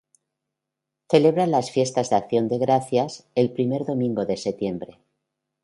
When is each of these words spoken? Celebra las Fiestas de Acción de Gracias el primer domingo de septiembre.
Celebra 1.11 1.45
las 1.45 1.69
Fiestas 1.69 2.09
de 2.09 2.15
Acción 2.15 2.47
de 2.47 2.57
Gracias 2.57 3.27
el 3.35 3.53
primer 3.53 3.85
domingo 3.85 4.25
de 4.25 4.35
septiembre. 4.35 4.97